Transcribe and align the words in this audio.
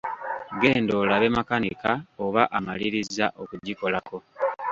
Genda 0.61 0.93
olabe 1.01 1.27
makanika 1.37 1.91
oba 2.25 2.43
amalirizza 2.57 3.25
okugikolako. 3.41 4.15